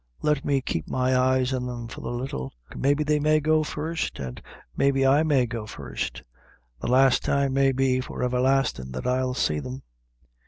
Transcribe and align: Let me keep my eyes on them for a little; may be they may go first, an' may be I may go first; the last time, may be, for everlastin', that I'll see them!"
Let 0.23 0.43
me 0.43 0.61
keep 0.61 0.89
my 0.89 1.15
eyes 1.15 1.53
on 1.53 1.67
them 1.67 1.87
for 1.87 2.01
a 2.01 2.09
little; 2.09 2.51
may 2.75 2.95
be 2.95 3.03
they 3.03 3.19
may 3.19 3.39
go 3.39 3.61
first, 3.61 4.19
an' 4.19 4.39
may 4.75 4.89
be 4.89 5.05
I 5.05 5.21
may 5.21 5.45
go 5.45 5.67
first; 5.67 6.23
the 6.79 6.87
last 6.87 7.23
time, 7.23 7.53
may 7.53 7.71
be, 7.71 8.01
for 8.01 8.23
everlastin', 8.23 8.93
that 8.93 9.05
I'll 9.05 9.35
see 9.35 9.59
them!" 9.59 9.83